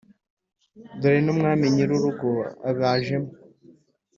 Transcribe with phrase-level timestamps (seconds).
[0.99, 2.29] dore n' umwami nyir' urugo
[2.69, 3.31] abajemo.